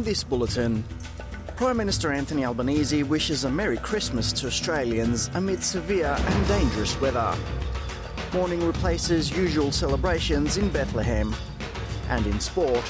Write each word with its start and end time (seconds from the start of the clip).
In 0.00 0.04
this 0.04 0.24
bulletin, 0.24 0.82
Prime 1.56 1.76
Minister 1.76 2.10
Anthony 2.10 2.46
Albanese 2.46 3.02
wishes 3.02 3.44
a 3.44 3.50
Merry 3.50 3.76
Christmas 3.76 4.32
to 4.32 4.46
Australians 4.46 5.30
amid 5.34 5.62
severe 5.62 6.16
and 6.18 6.48
dangerous 6.48 6.98
weather. 7.02 7.36
Mourning 8.32 8.66
replaces 8.66 9.30
usual 9.30 9.70
celebrations 9.70 10.56
in 10.56 10.70
Bethlehem. 10.70 11.36
And 12.08 12.26
in 12.26 12.40
sport, 12.40 12.82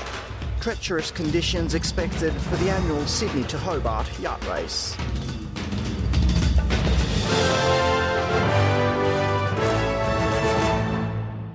treacherous 0.60 1.10
conditions 1.10 1.74
expected 1.74 2.32
for 2.32 2.54
the 2.58 2.70
annual 2.70 3.04
Sydney 3.06 3.42
to 3.48 3.58
Hobart 3.58 4.06
yacht 4.20 4.46
race. 4.46 4.96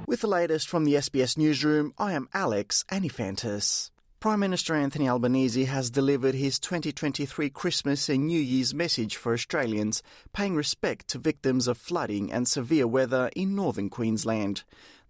With 0.06 0.20
the 0.20 0.28
latest 0.28 0.68
from 0.68 0.84
the 0.84 0.96
SBS 0.96 1.38
newsroom, 1.38 1.94
I 1.98 2.12
am 2.12 2.28
Alex 2.34 2.84
Anifantis. 2.92 3.92
Prime 4.26 4.40
Minister 4.40 4.74
Anthony 4.74 5.08
Albanese 5.08 5.66
has 5.66 5.92
delivered 5.92 6.34
his 6.34 6.58
2023 6.58 7.48
Christmas 7.52 8.10
and 8.10 8.26
New 8.26 8.40
Year's 8.40 8.74
message 8.74 9.18
for 9.18 9.34
Australians, 9.34 10.02
paying 10.34 10.56
respect 10.56 11.08
to 11.10 11.20
victims 11.20 11.68
of 11.68 11.78
flooding 11.78 12.34
and 12.34 12.48
severe 12.48 12.88
weather 12.88 13.30
in 13.36 13.54
northern 13.54 13.88
Queensland. 13.88 14.64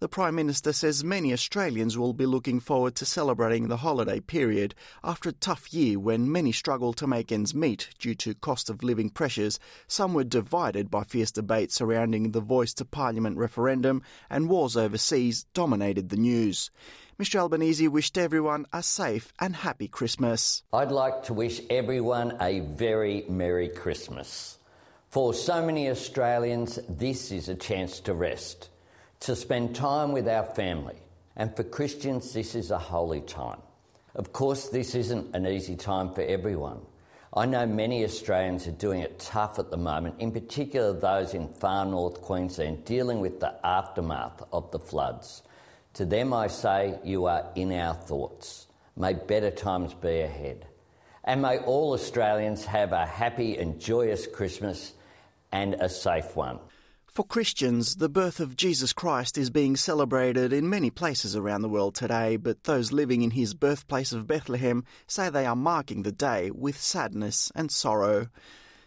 The 0.05 0.09
Prime 0.09 0.36
Minister 0.36 0.72
says 0.72 1.04
many 1.04 1.34
Australians 1.34 1.98
will 1.98 2.13
be 2.13 2.27
looking 2.27 2.59
forward 2.59 2.94
to 2.98 3.08
celebrating 3.08 3.70
the 3.70 3.77
holiday 3.77 4.20
period 4.20 4.76
after 5.04 5.30
a 5.30 5.32
tough 5.32 5.73
year 5.73 5.98
when 5.98 6.32
many 6.32 6.52
struggled 6.52 6.96
to 6.98 7.08
make 7.08 7.32
ends 7.32 7.55
meet 7.55 7.90
due 7.98 8.13
to 8.13 8.36
cost 8.36 8.70
of 8.70 8.84
living 8.84 9.10
pressures. 9.10 9.60
Some 9.88 10.13
were 10.13 10.23
divided 10.23 10.91
by 10.91 11.05
fierce 11.05 11.32
debates 11.32 11.73
surrounding 11.73 12.34
the 12.34 12.40
Voice 12.40 12.72
to 12.76 12.86
Parliament 12.86 13.38
referendum, 13.38 14.04
and 14.30 14.48
wars 14.48 14.77
overseas 14.77 15.48
dominated 15.55 16.10
the 16.10 16.18
news. 16.18 16.70
Mr 17.20 17.40
Albanese 17.40 17.88
wished 17.88 18.16
everyone 18.16 18.68
a 18.72 18.84
safe 18.84 19.34
and 19.40 19.55
happy 19.55 19.88
Christmas. 19.88 20.62
I'd 20.72 20.91
like 20.91 21.24
to 21.24 21.34
wish 21.34 21.62
everyone 21.72 22.38
a 22.40 22.60
very 22.60 23.26
Merry 23.27 23.70
Christmas. 23.70 24.60
For 25.10 25.34
so 25.34 25.66
many 25.66 25.90
Australians, 25.90 26.77
this 26.88 27.32
is 27.32 27.49
a 27.49 27.55
chance 27.55 27.99
to 28.01 28.13
rest 28.13 28.70
to 29.21 29.35
spend 29.35 29.76
time 29.76 30.12
with 30.12 30.27
our 30.27 30.44
family. 30.44 30.98
And 31.35 31.55
for 31.55 31.63
Christians, 31.63 32.34
this 32.34 32.55
is 32.55 32.71
a 32.71 32.80
holy 32.80 33.22
time. 33.22 33.60
Of 34.16 34.32
course, 34.32 34.70
this 34.70 34.96
isn't 34.96 35.35
an 35.35 35.46
easy 35.46 35.76
time 35.76 36.13
for 36.13 36.22
everyone. 36.22 36.80
I 37.34 37.46
know 37.46 37.66
many 37.66 38.05
Australians 38.05 38.66
are 38.66 38.72
doing 38.72 39.02
it 39.02 39.20
tough 39.20 39.60
at 39.60 39.70
the 39.70 39.77
moment, 39.77 40.16
in 40.20 40.32
particular 40.32 40.94
those 40.94 41.34
in 41.34 41.49
far 41.49 41.85
north 41.85 42.22
Queensland 42.22 42.85
dealing 42.85 43.20
with 43.20 43.41
the 43.41 43.54
aftermath 43.66 44.41
of 44.54 44.72
the 44.72 44.80
floods. 44.80 45.44
To 45.96 46.05
them, 46.05 46.34
I 46.34 46.48
say, 46.48 46.98
you 47.04 47.26
are 47.26 47.50
in 47.55 47.74
our 47.74 47.94
thoughts. 47.94 48.68
May 48.96 49.13
better 49.13 49.52
times 49.52 49.94
be 49.94 50.22
ahead. 50.22 50.66
And 51.26 51.41
may 51.41 51.57
all 51.57 51.91
Australians 51.91 52.63
have 52.66 52.94
a 52.94 53.05
happy 53.05 53.57
and 53.57 53.82
joyous 53.82 54.27
Christmas 54.27 54.94
and 55.52 55.74
a 55.74 55.90
safe 55.90 56.35
one. 56.38 56.60
For 57.16 57.24
Christians, 57.24 57.96
the 57.96 58.10
birth 58.10 58.41
of 58.41 58.58
Jesus 58.58 58.91
Christ 58.91 59.38
is 59.38 59.49
being 59.49 59.77
celebrated 59.77 60.52
in 60.52 60.70
many 60.70 60.90
places 60.90 61.34
around 61.34 61.62
the 61.62 61.70
world 61.70 61.96
today, 61.96 62.35
but 62.35 62.66
those 62.66 62.91
living 62.91 63.22
in 63.22 63.32
his 63.32 63.54
birthplace 63.54 64.12
of 64.12 64.28
Bethlehem 64.28 64.84
say 65.07 65.30
they 65.30 65.46
are 65.46 65.56
marking 65.56 66.03
the 66.03 66.12
day 66.12 66.52
with 66.52 66.78
sadness 66.78 67.53
and 67.56 67.72
sorrow. 67.72 68.28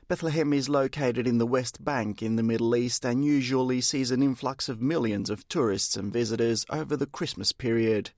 Bethlehem 0.09 0.53
is 0.53 0.69
located 0.69 1.27
in 1.27 1.39
the 1.39 1.47
West 1.47 1.83
Bank 1.83 2.23
in 2.23 2.37
the 2.37 2.43
Middle 2.43 2.77
East 2.77 3.03
and 3.03 3.25
usually 3.25 3.81
sees 3.81 4.11
an 4.11 4.23
influx 4.23 4.69
of 4.69 4.83
millions 4.83 5.31
of 5.31 5.49
tourists 5.49 5.97
and 5.97 6.13
visitors 6.13 6.67
over 6.69 6.99
the 6.99 7.07
Christmas 7.07 7.53
period. 7.53 8.11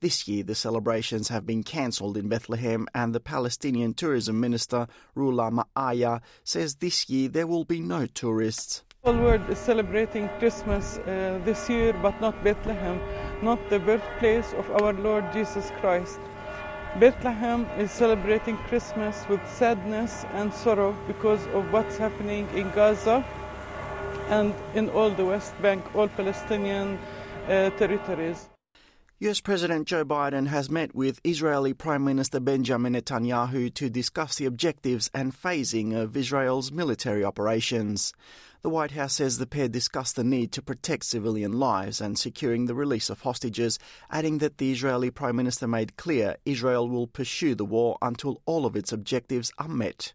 This 0.00 0.26
year, 0.26 0.44
the 0.44 0.54
celebrations 0.54 1.28
have 1.28 1.44
been 1.44 1.62
cancelled 1.62 2.16
in 2.16 2.30
Bethlehem, 2.30 2.86
and 2.94 3.14
the 3.14 3.20
Palestinian 3.20 3.92
tourism 3.92 4.40
minister, 4.40 4.86
Rula 5.14 5.62
Ma'aya, 5.76 6.22
says 6.42 6.76
this 6.76 7.10
year 7.10 7.28
there 7.28 7.46
will 7.46 7.64
be 7.64 7.80
no 7.80 8.06
tourists. 8.06 8.82
The 9.08 9.14
whole 9.14 9.24
world 9.24 9.48
is 9.48 9.58
celebrating 9.58 10.28
Christmas 10.38 10.98
uh, 10.98 11.40
this 11.42 11.70
year, 11.70 11.94
but 11.94 12.20
not 12.20 12.44
Bethlehem, 12.44 13.00
not 13.40 13.58
the 13.70 13.78
birthplace 13.78 14.52
of 14.52 14.70
our 14.70 14.92
Lord 14.92 15.24
Jesus 15.32 15.72
Christ. 15.80 16.20
Bethlehem 17.00 17.64
is 17.78 17.90
celebrating 17.90 18.58
Christmas 18.68 19.26
with 19.30 19.40
sadness 19.48 20.26
and 20.34 20.52
sorrow 20.52 20.94
because 21.06 21.46
of 21.54 21.72
what's 21.72 21.96
happening 21.96 22.46
in 22.54 22.70
Gaza 22.72 23.24
and 24.28 24.52
in 24.74 24.90
all 24.90 25.08
the 25.08 25.24
West 25.24 25.54
Bank, 25.62 25.82
all 25.94 26.08
Palestinian 26.08 26.98
uh, 27.48 27.70
territories. 27.78 28.50
US 29.20 29.40
President 29.40 29.88
Joe 29.88 30.04
Biden 30.04 30.46
has 30.46 30.70
met 30.70 30.94
with 30.94 31.20
Israeli 31.24 31.74
Prime 31.74 32.04
Minister 32.04 32.38
Benjamin 32.38 32.92
Netanyahu 32.92 33.74
to 33.74 33.90
discuss 33.90 34.36
the 34.36 34.44
objectives 34.44 35.10
and 35.12 35.34
phasing 35.34 35.92
of 35.92 36.16
Israel's 36.16 36.70
military 36.70 37.24
operations. 37.24 38.12
The 38.62 38.70
White 38.70 38.92
House 38.92 39.14
says 39.14 39.38
the 39.38 39.46
pair 39.48 39.66
discussed 39.66 40.14
the 40.14 40.22
need 40.22 40.52
to 40.52 40.62
protect 40.62 41.06
civilian 41.06 41.58
lives 41.58 42.00
and 42.00 42.16
securing 42.16 42.66
the 42.66 42.76
release 42.76 43.10
of 43.10 43.22
hostages, 43.22 43.80
adding 44.08 44.38
that 44.38 44.58
the 44.58 44.70
Israeli 44.70 45.10
Prime 45.10 45.34
Minister 45.34 45.66
made 45.66 45.96
clear 45.96 46.36
Israel 46.44 46.88
will 46.88 47.08
pursue 47.08 47.56
the 47.56 47.64
war 47.64 47.98
until 48.00 48.40
all 48.46 48.66
of 48.66 48.76
its 48.76 48.92
objectives 48.92 49.50
are 49.58 49.66
met. 49.66 50.12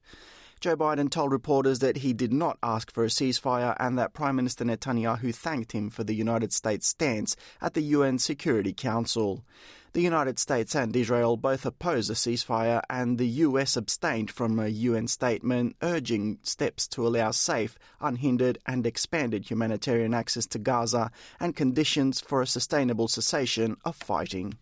Joe 0.64 0.78
Biden 0.78 1.12
told 1.12 1.34
reporters 1.34 1.80
that 1.80 1.98
he 1.98 2.14
did 2.14 2.32
not 2.32 2.58
ask 2.64 2.90
for 2.90 3.04
a 3.04 3.10
ceasefire 3.10 3.76
and 3.82 4.00
that 4.00 4.14
Prime 4.14 4.38
Minister 4.38 4.64
Netanyahu 4.64 5.36
thanked 5.36 5.74
him 5.74 5.90
for 5.90 6.06
the 6.06 6.16
United 6.16 6.54
States 6.54 6.88
stance 6.88 7.36
at 7.62 7.74
the 7.74 7.82
UN 7.82 8.18
Security 8.18 8.72
Council. 8.72 9.44
The 9.92 10.02
United 10.02 10.40
States 10.40 10.74
and 10.74 10.96
Israel 10.96 11.36
both 11.36 11.66
oppose 11.66 12.10
a 12.10 12.14
ceasefire, 12.14 12.82
and 12.90 13.18
the 13.18 13.28
US 13.28 13.76
abstained 13.76 14.32
from 14.32 14.58
a 14.58 14.70
UN 14.70 15.10
statement 15.10 15.76
urging 15.82 16.40
steps 16.44 16.88
to 16.88 17.06
allow 17.06 17.32
safe, 17.32 17.78
unhindered, 18.00 18.58
and 18.66 18.88
expanded 18.88 19.52
humanitarian 19.52 20.14
access 20.14 20.46
to 20.46 20.60
Gaza 20.60 21.12
and 21.42 21.58
conditions 21.58 22.22
for 22.22 22.42
a 22.42 22.48
sustainable 22.48 23.10
cessation 23.10 23.76
of 23.84 23.98
fighting. 23.98 24.54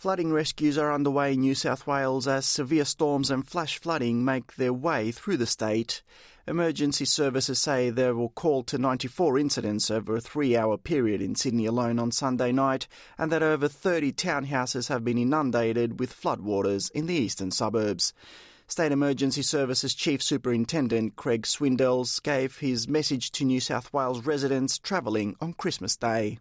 Flooding 0.00 0.32
rescues 0.32 0.78
are 0.78 0.94
underway 0.94 1.34
in 1.34 1.40
New 1.40 1.54
South 1.54 1.86
Wales 1.86 2.26
as 2.26 2.46
severe 2.46 2.86
storms 2.86 3.30
and 3.30 3.46
flash 3.46 3.78
flooding 3.78 4.24
make 4.24 4.54
their 4.54 4.72
way 4.72 5.12
through 5.12 5.36
the 5.36 5.44
state. 5.44 6.00
Emergency 6.46 7.04
services 7.04 7.60
say 7.60 7.90
there 7.90 8.14
were 8.14 8.30
called 8.30 8.66
to 8.68 8.78
94 8.78 9.38
incidents 9.38 9.90
over 9.90 10.16
a 10.16 10.20
three 10.22 10.56
hour 10.56 10.78
period 10.78 11.20
in 11.20 11.34
Sydney 11.34 11.66
alone 11.66 11.98
on 11.98 12.12
Sunday 12.12 12.50
night, 12.50 12.88
and 13.18 13.30
that 13.30 13.42
over 13.42 13.68
30 13.68 14.14
townhouses 14.14 14.88
have 14.88 15.04
been 15.04 15.18
inundated 15.18 16.00
with 16.00 16.18
floodwaters 16.18 16.90
in 16.92 17.04
the 17.04 17.12
eastern 17.12 17.50
suburbs. 17.50 18.14
State 18.68 18.92
Emergency 18.92 19.42
Services 19.42 19.92
Chief 19.92 20.22
Superintendent 20.22 21.16
Craig 21.16 21.42
Swindells 21.42 22.22
gave 22.22 22.56
his 22.56 22.88
message 22.88 23.32
to 23.32 23.44
New 23.44 23.60
South 23.60 23.92
Wales 23.92 24.24
residents 24.24 24.78
travelling 24.78 25.36
on 25.42 25.52
Christmas 25.52 25.94
Day. 25.94 26.38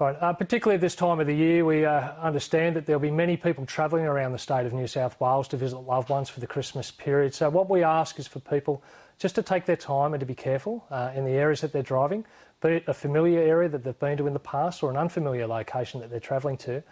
Right, 0.00 0.16
uh, 0.18 0.32
particularly 0.32 0.76
at 0.76 0.80
this 0.80 0.94
time 0.94 1.20
of 1.20 1.26
the 1.26 1.36
year, 1.36 1.62
we 1.62 1.84
uh, 1.84 2.12
understand 2.22 2.74
that 2.76 2.86
there'll 2.86 3.00
be 3.00 3.10
many 3.10 3.36
people 3.36 3.66
travelling 3.66 4.06
around 4.06 4.32
the 4.32 4.38
state 4.38 4.64
of 4.64 4.72
New 4.72 4.86
South 4.86 5.20
Wales 5.20 5.46
to 5.48 5.58
visit 5.58 5.76
loved 5.76 6.08
ones 6.08 6.30
for 6.30 6.40
the 6.40 6.46
Christmas 6.46 6.90
period. 6.90 7.34
So, 7.34 7.50
what 7.50 7.68
we 7.68 7.84
ask 7.84 8.18
is 8.18 8.26
for 8.26 8.40
people 8.40 8.82
just 9.18 9.34
to 9.34 9.42
take 9.42 9.66
their 9.66 9.76
time 9.76 10.14
and 10.14 10.20
to 10.20 10.24
be 10.24 10.34
careful 10.34 10.86
uh, 10.90 11.10
in 11.14 11.26
the 11.26 11.32
areas 11.32 11.60
that 11.60 11.74
they're 11.74 11.82
driving, 11.82 12.24
be 12.62 12.76
it 12.76 12.84
a 12.86 12.94
familiar 12.94 13.42
area 13.42 13.68
that 13.68 13.84
they've 13.84 13.98
been 13.98 14.16
to 14.16 14.26
in 14.26 14.32
the 14.32 14.38
past 14.38 14.82
or 14.82 14.90
an 14.90 14.96
unfamiliar 14.96 15.46
location 15.46 16.00
that 16.00 16.08
they're 16.08 16.18
travelling 16.18 16.56
to, 16.56 16.82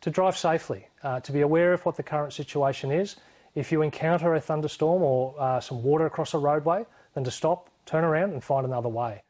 to 0.00 0.08
drive 0.08 0.34
safely, 0.34 0.88
uh, 1.02 1.20
to 1.20 1.32
be 1.32 1.42
aware 1.42 1.74
of 1.74 1.84
what 1.84 1.98
the 1.98 2.02
current 2.02 2.32
situation 2.32 2.90
is. 2.90 3.16
If 3.54 3.70
you 3.70 3.82
encounter 3.82 4.34
a 4.34 4.40
thunderstorm 4.40 5.02
or 5.02 5.34
uh, 5.38 5.60
some 5.60 5.82
water 5.82 6.06
across 6.06 6.32
a 6.32 6.38
roadway, 6.38 6.86
then 7.12 7.24
to 7.24 7.30
stop, 7.30 7.68
turn 7.84 8.02
around 8.02 8.32
and 8.32 8.42
find 8.42 8.64
another 8.64 8.88
way. 8.88 9.20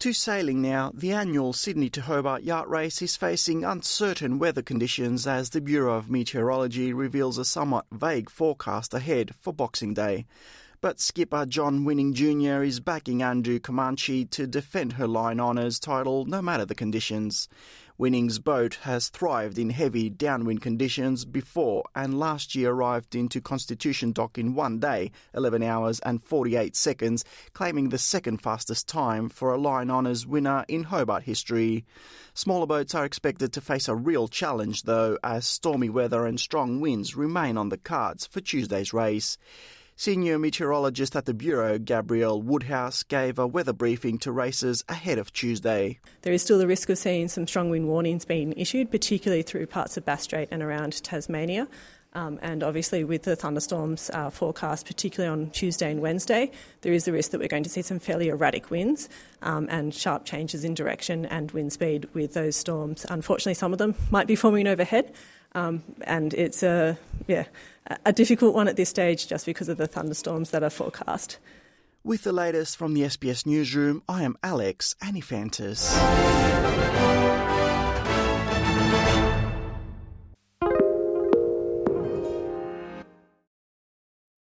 To 0.00 0.14
sailing 0.14 0.62
now, 0.62 0.92
the 0.94 1.12
annual 1.12 1.52
Sydney 1.52 1.90
to 1.90 2.00
Hobart 2.00 2.42
yacht 2.42 2.70
race 2.70 3.02
is 3.02 3.18
facing 3.18 3.64
uncertain 3.64 4.38
weather 4.38 4.62
conditions 4.62 5.26
as 5.26 5.50
the 5.50 5.60
Bureau 5.60 5.94
of 5.94 6.08
Meteorology 6.08 6.94
reveals 6.94 7.36
a 7.36 7.44
somewhat 7.44 7.84
vague 7.92 8.30
forecast 8.30 8.94
ahead 8.94 9.34
for 9.42 9.52
Boxing 9.52 9.92
Day 9.92 10.24
but 10.80 11.00
skipper 11.00 11.44
John 11.44 11.84
Winning 11.84 12.14
Jr. 12.14 12.62
is 12.62 12.80
backing 12.80 13.18
Andoo 13.22 13.60
Comanche 13.60 14.24
to 14.26 14.46
defend 14.46 14.94
her 14.94 15.06
line 15.06 15.38
honours 15.38 15.78
title 15.78 16.24
no 16.24 16.40
matter 16.40 16.64
the 16.64 16.74
conditions. 16.74 17.48
Winning's 18.00 18.38
boat 18.38 18.76
has 18.84 19.10
thrived 19.10 19.58
in 19.58 19.68
heavy 19.68 20.08
downwind 20.08 20.62
conditions 20.62 21.26
before 21.26 21.84
and 21.94 22.18
last 22.18 22.54
year 22.54 22.70
arrived 22.70 23.14
into 23.14 23.42
Constitution 23.42 24.12
Dock 24.12 24.38
in 24.38 24.54
one 24.54 24.78
day, 24.78 25.10
11 25.34 25.62
hours 25.62 26.00
and 26.00 26.24
48 26.24 26.74
seconds, 26.74 27.26
claiming 27.52 27.90
the 27.90 27.98
second 27.98 28.40
fastest 28.40 28.88
time 28.88 29.28
for 29.28 29.52
a 29.52 29.58
line 29.58 29.90
honours 29.90 30.26
winner 30.26 30.64
in 30.66 30.84
Hobart 30.84 31.24
history. 31.24 31.84
Smaller 32.32 32.66
boats 32.66 32.94
are 32.94 33.04
expected 33.04 33.52
to 33.52 33.60
face 33.60 33.86
a 33.86 33.94
real 33.94 34.28
challenge 34.28 34.84
though, 34.84 35.18
as 35.22 35.46
stormy 35.46 35.90
weather 35.90 36.24
and 36.24 36.40
strong 36.40 36.80
winds 36.80 37.14
remain 37.14 37.58
on 37.58 37.68
the 37.68 37.76
cards 37.76 38.26
for 38.26 38.40
Tuesday's 38.40 38.94
race. 38.94 39.36
Senior 40.00 40.38
meteorologist 40.38 41.14
at 41.14 41.26
the 41.26 41.34
Bureau, 41.34 41.78
Gabrielle 41.78 42.40
Woodhouse, 42.40 43.02
gave 43.02 43.38
a 43.38 43.46
weather 43.46 43.74
briefing 43.74 44.16
to 44.20 44.32
racers 44.32 44.82
ahead 44.88 45.18
of 45.18 45.30
Tuesday. 45.30 45.98
There 46.22 46.32
is 46.32 46.40
still 46.40 46.56
the 46.56 46.66
risk 46.66 46.88
of 46.88 46.96
seeing 46.96 47.28
some 47.28 47.46
strong 47.46 47.68
wind 47.68 47.86
warnings 47.86 48.24
being 48.24 48.54
issued, 48.54 48.90
particularly 48.90 49.42
through 49.42 49.66
parts 49.66 49.98
of 49.98 50.06
Bass 50.06 50.22
Strait 50.22 50.48
and 50.50 50.62
around 50.62 51.02
Tasmania. 51.02 51.68
Um, 52.14 52.38
and 52.40 52.62
obviously, 52.62 53.04
with 53.04 53.24
the 53.24 53.36
thunderstorms 53.36 54.10
uh, 54.14 54.30
forecast, 54.30 54.86
particularly 54.86 55.30
on 55.30 55.50
Tuesday 55.50 55.90
and 55.90 56.00
Wednesday, 56.00 56.50
there 56.80 56.94
is 56.94 57.04
the 57.04 57.12
risk 57.12 57.32
that 57.32 57.38
we're 57.38 57.48
going 57.48 57.64
to 57.64 57.68
see 57.68 57.82
some 57.82 57.98
fairly 57.98 58.30
erratic 58.30 58.70
winds 58.70 59.10
um, 59.42 59.68
and 59.70 59.94
sharp 59.94 60.24
changes 60.24 60.64
in 60.64 60.72
direction 60.72 61.26
and 61.26 61.50
wind 61.50 61.74
speed 61.74 62.08
with 62.14 62.32
those 62.32 62.56
storms. 62.56 63.04
Unfortunately, 63.10 63.52
some 63.52 63.74
of 63.74 63.78
them 63.78 63.94
might 64.10 64.26
be 64.26 64.34
forming 64.34 64.66
overhead, 64.66 65.12
um, 65.54 65.82
and 66.02 66.34
it's 66.34 66.62
a 66.62 66.98
yeah 67.26 67.44
a 68.06 68.12
difficult 68.12 68.54
one 68.54 68.68
at 68.68 68.76
this 68.76 68.88
stage 68.88 69.26
just 69.26 69.46
because 69.46 69.68
of 69.68 69.76
the 69.76 69.86
thunderstorms 69.86 70.50
that 70.50 70.62
are 70.62 70.70
forecast. 70.70 71.38
With 72.02 72.22
the 72.22 72.32
latest 72.32 72.76
from 72.76 72.94
the 72.94 73.02
SBS 73.02 73.44
newsroom, 73.44 74.02
I 74.08 74.22
am 74.22 74.36
Alex 74.42 74.94
Anifantis. 75.02 75.90